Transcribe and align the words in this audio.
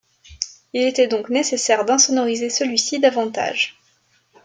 Il 0.73 0.81
était 0.81 1.05
donc 1.07 1.29
nécessaire 1.29 1.85
d'insonoriser 1.85 2.49
celui-ci 2.49 2.97
davantage. 2.99 3.77